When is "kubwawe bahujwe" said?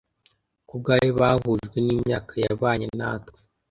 0.67-1.77